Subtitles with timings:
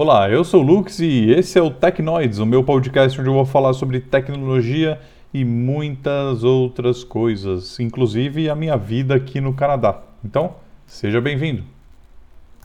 [0.00, 3.34] Olá, eu sou o Lux e esse é o Tecnoids, o meu podcast onde eu
[3.34, 5.00] vou falar sobre tecnologia
[5.34, 10.00] e muitas outras coisas, inclusive a minha vida aqui no Canadá.
[10.24, 10.54] Então,
[10.86, 11.64] seja bem-vindo.